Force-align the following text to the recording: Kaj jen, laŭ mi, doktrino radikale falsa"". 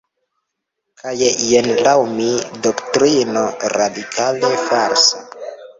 Kaj 1.01 1.13
jen, 1.49 1.69
laŭ 1.89 1.93
mi, 2.15 2.27
doktrino 2.67 3.47
radikale 3.79 4.55
falsa"". 4.69 5.27